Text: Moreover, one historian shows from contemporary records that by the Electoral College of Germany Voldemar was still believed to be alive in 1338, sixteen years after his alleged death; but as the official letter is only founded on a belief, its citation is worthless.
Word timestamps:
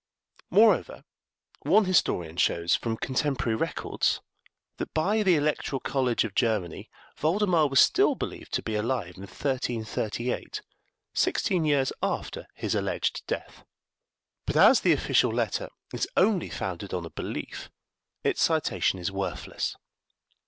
Moreover, 0.49 1.03
one 1.61 1.85
historian 1.85 2.35
shows 2.35 2.75
from 2.75 2.97
contemporary 2.97 3.55
records 3.55 4.19
that 4.77 4.91
by 4.95 5.21
the 5.21 5.35
Electoral 5.35 5.79
College 5.79 6.23
of 6.23 6.33
Germany 6.33 6.89
Voldemar 7.17 7.69
was 7.69 7.79
still 7.79 8.15
believed 8.15 8.51
to 8.53 8.63
be 8.63 8.73
alive 8.73 9.15
in 9.17 9.21
1338, 9.21 10.63
sixteen 11.13 11.65
years 11.65 11.93
after 12.01 12.47
his 12.55 12.73
alleged 12.73 13.21
death; 13.27 13.63
but 14.47 14.57
as 14.57 14.79
the 14.79 14.91
official 14.91 15.31
letter 15.31 15.69
is 15.93 16.07
only 16.17 16.49
founded 16.49 16.95
on 16.95 17.05
a 17.05 17.11
belief, 17.11 17.69
its 18.23 18.41
citation 18.41 18.97
is 18.97 19.11
worthless. 19.11 19.77